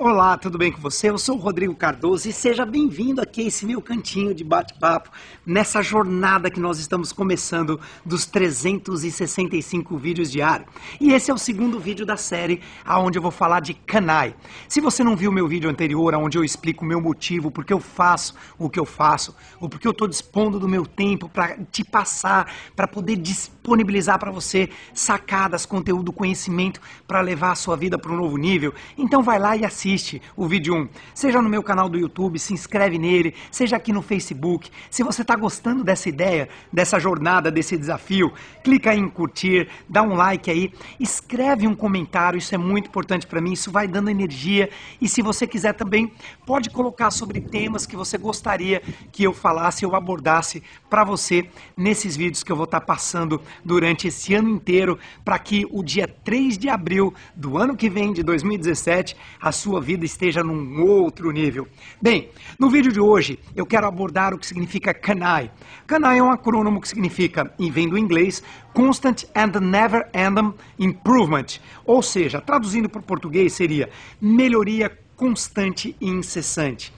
[0.00, 1.10] Olá, tudo bem com você?
[1.10, 5.10] Eu sou o Rodrigo Cardoso e seja bem-vindo aqui a esse meu cantinho de bate-papo
[5.44, 10.68] nessa jornada que nós estamos começando dos 365 vídeos diários.
[11.00, 14.36] E esse é o segundo vídeo da série onde eu vou falar de Kanai.
[14.68, 17.72] Se você não viu o meu vídeo anterior, onde eu explico o meu motivo, porque
[17.72, 21.58] eu faço o que eu faço, ou porque eu estou dispondo do meu tempo para
[21.72, 27.98] te passar, para poder disponibilizar para você sacadas, conteúdo, conhecimento para levar a sua vida
[27.98, 31.48] para um novo nível, então vai lá e assiste assiste o vídeo 1, seja no
[31.48, 34.70] meu canal do YouTube, se inscreve nele, seja aqui no Facebook.
[34.90, 38.30] Se você está gostando dessa ideia, dessa jornada, desse desafio,
[38.62, 43.40] clica em curtir, dá um like aí, escreve um comentário, isso é muito importante para
[43.40, 44.68] mim, isso vai dando energia.
[45.00, 46.12] E se você quiser também,
[46.44, 52.14] pode colocar sobre temas que você gostaria que eu falasse, eu abordasse para você nesses
[52.14, 56.06] vídeos que eu vou estar tá passando durante esse ano inteiro, para que o dia
[56.06, 60.82] 3 de abril do ano que vem, de 2017, a sua sua vida esteja num
[60.82, 61.68] outro nível.
[62.02, 65.52] Bem, no vídeo de hoje eu quero abordar o que significa CANAI.
[65.86, 68.42] CANAI é um acrônimo que significa, e vem do inglês,
[68.74, 73.88] Constant and Never Ending Improvement, ou seja, traduzindo para o português seria
[74.20, 76.92] melhoria constante e incessante.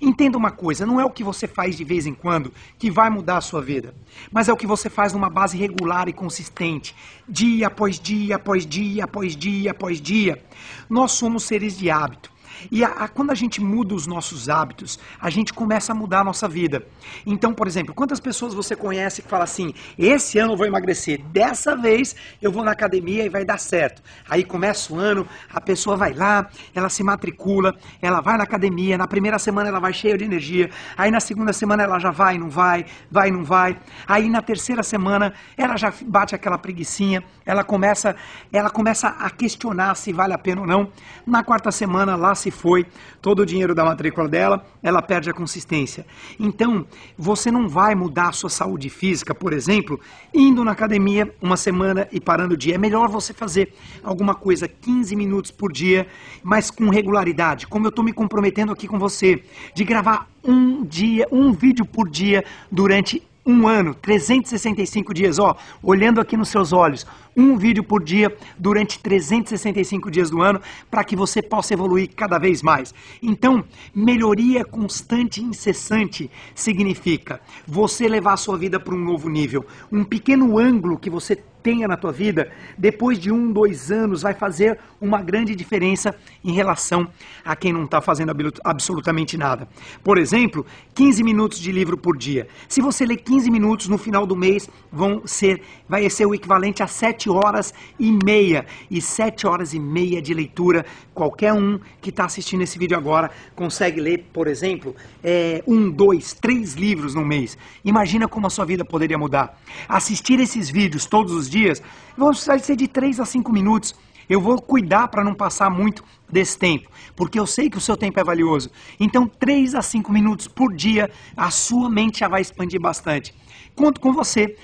[0.00, 3.08] Entenda uma coisa, não é o que você faz de vez em quando que vai
[3.08, 3.94] mudar a sua vida,
[4.30, 6.94] mas é o que você faz numa base regular e consistente,
[7.26, 10.44] dia após dia, após dia, após dia, após dia.
[10.88, 12.35] Nós somos seres de hábito.
[12.70, 16.20] E a, a, quando a gente muda os nossos hábitos, a gente começa a mudar
[16.20, 16.86] a nossa vida.
[17.24, 21.22] Então, por exemplo, quantas pessoas você conhece que fala assim: esse ano eu vou emagrecer,
[21.26, 24.02] dessa vez eu vou na academia e vai dar certo.
[24.28, 28.98] Aí começa o ano, a pessoa vai lá, ela se matricula, ela vai na academia,
[28.98, 32.38] na primeira semana ela vai cheia de energia, aí na segunda semana ela já vai,
[32.38, 33.78] não vai, vai, não vai.
[34.06, 38.16] Aí na terceira semana ela já bate aquela preguiçinha, ela começa,
[38.52, 40.90] ela começa a questionar se vale a pena ou não.
[41.26, 42.86] Na quarta semana lá se se foi
[43.20, 46.06] todo o dinheiro da matrícula dela, ela perde a consistência.
[46.38, 46.86] Então,
[47.18, 49.98] você não vai mudar a sua saúde física, por exemplo,
[50.32, 52.76] indo na academia uma semana e parando o dia.
[52.76, 56.06] É melhor você fazer alguma coisa 15 minutos por dia,
[56.42, 59.42] mas com regularidade, como eu estou me comprometendo aqui com você,
[59.74, 66.20] de gravar um dia, um vídeo por dia durante um ano, 365 dias, ó, olhando
[66.20, 70.60] aqui nos seus olhos, um vídeo por dia durante 365 dias do ano,
[70.90, 72.94] para que você possa evoluir cada vez mais.
[73.22, 73.62] Então,
[73.94, 79.66] melhoria constante e incessante significa você levar a sua vida para um novo nível.
[79.92, 81.36] Um pequeno ângulo que você
[81.66, 82.48] tenha na tua vida,
[82.78, 86.14] depois de um, dois anos, vai fazer uma grande diferença
[86.44, 87.08] em relação
[87.44, 88.32] a quem não está fazendo
[88.62, 89.68] absolutamente nada.
[90.04, 90.64] Por exemplo,
[90.94, 92.46] 15 minutos de livro por dia.
[92.68, 96.84] Se você ler 15 minutos no final do mês, vão ser, vai ser o equivalente
[96.84, 98.66] a 7 horas e meia.
[98.90, 103.30] E 7 horas e meia de leitura, qualquer um que está assistindo esse vídeo agora
[103.54, 107.56] consegue ler, por exemplo, é, um, dois, três livros no mês.
[107.84, 109.58] Imagina como a sua vida poderia mudar.
[109.88, 111.82] Assistir esses vídeos todos os dias
[112.16, 113.94] vão ser de 3 a 5 minutos.
[114.28, 117.96] Eu vou cuidar para não passar muito desse tempo, porque eu sei que o seu
[117.96, 118.70] tempo é valioso.
[118.98, 123.32] Então, 3 a 5 minutos por dia, a sua mente já vai expandir bastante.
[123.74, 124.56] Conto com você.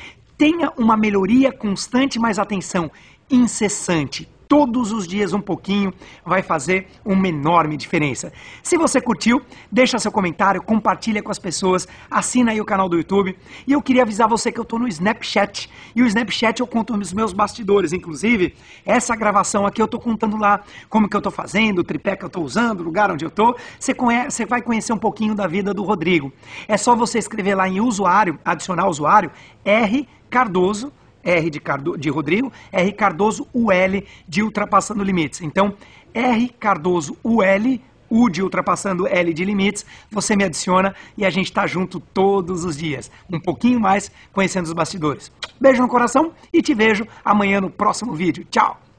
[0.42, 2.90] Tenha uma melhoria constante, mas atenção,
[3.30, 5.94] incessante todos os dias um pouquinho
[6.26, 8.30] vai fazer uma enorme diferença.
[8.62, 9.40] Se você curtiu,
[9.70, 13.34] deixa seu comentário, compartilha com as pessoas, assina aí o canal do YouTube.
[13.66, 15.70] E eu queria avisar você que eu estou no Snapchat.
[15.96, 18.54] E o Snapchat eu conto nos meus bastidores, inclusive
[18.84, 20.60] essa gravação aqui eu estou contando lá
[20.90, 23.30] como que eu estou fazendo, o tripé que eu estou usando, o lugar onde eu
[23.30, 23.56] estou.
[23.80, 23.94] Você,
[24.28, 26.30] você vai conhecer um pouquinho da vida do Rodrigo.
[26.68, 29.30] É só você escrever lá em usuário, adicionar usuário,
[29.64, 35.40] R Cardoso R de, Cardo, de Rodrigo, R Cardoso UL de Ultrapassando Limites.
[35.40, 35.74] Então,
[36.14, 41.46] R Cardoso UL, U de Ultrapassando L de Limites, você me adiciona e a gente
[41.46, 43.10] está junto todos os dias.
[43.30, 45.32] Um pouquinho mais conhecendo os bastidores.
[45.60, 48.44] Beijo no coração e te vejo amanhã no próximo vídeo.
[48.50, 48.91] Tchau!